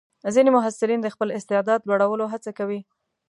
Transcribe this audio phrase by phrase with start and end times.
[0.35, 2.79] ځینې محصلین د خپل استعداد لوړولو هڅه کوي.